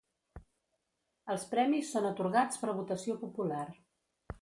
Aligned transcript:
Els 1.35 1.45
premis 1.53 1.93
són 1.99 2.09
atorgats 2.11 2.65
per 2.65 2.77
votació 2.83 3.21
popular. 3.27 3.65